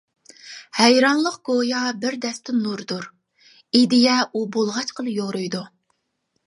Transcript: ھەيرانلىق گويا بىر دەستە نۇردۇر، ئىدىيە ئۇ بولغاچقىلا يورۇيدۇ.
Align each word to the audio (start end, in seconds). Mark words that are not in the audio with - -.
ھەيرانلىق 0.77 1.37
گويا 1.49 1.81
بىر 2.05 2.17
دەستە 2.25 2.57
نۇردۇر، 2.63 3.07
ئىدىيە 3.81 4.19
ئۇ 4.29 4.45
بولغاچقىلا 4.59 5.19
يورۇيدۇ. 5.23 5.65